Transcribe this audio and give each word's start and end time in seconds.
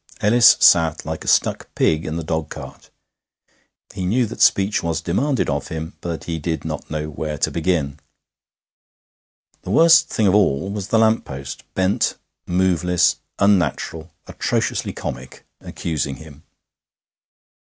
Ellis 0.19 0.57
sat 0.59 1.05
like 1.05 1.23
a 1.23 1.27
stuck 1.27 1.75
pig 1.75 2.07
in 2.07 2.15
the 2.15 2.23
dogcart. 2.23 2.89
He 3.93 4.07
knew 4.07 4.25
that 4.25 4.41
speech 4.41 4.81
was 4.81 4.99
demanded 4.99 5.47
of 5.47 5.67
him, 5.67 5.95
but 6.01 6.23
he 6.23 6.39
did 6.39 6.65
not 6.65 6.89
know 6.89 7.07
where 7.07 7.37
to 7.37 7.51
begin. 7.51 7.99
The 9.61 9.69
worst 9.69 10.09
thing 10.09 10.25
of 10.25 10.33
all 10.33 10.71
was 10.71 10.87
the 10.87 10.97
lamp 10.97 11.23
post, 11.25 11.61
bent, 11.75 12.17
moveless, 12.47 13.17
unnatural, 13.37 14.11
atrociously 14.25 14.93
comic, 14.93 15.45
accusing 15.61 16.15
him. 16.15 16.45